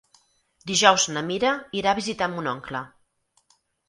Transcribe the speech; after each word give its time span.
Dijous 0.69 1.03
na 1.17 1.21
Mira 1.27 1.51
irà 1.79 1.91
a 1.91 1.97
visitar 1.99 2.31
mon 2.37 2.49
oncle. 2.53 2.81